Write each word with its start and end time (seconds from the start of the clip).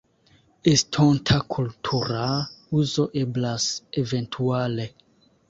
Estonta 0.69 1.37
kultura 1.55 2.23
uzo 2.81 3.07
eblas 3.27 3.69
eventuale. 4.05 4.91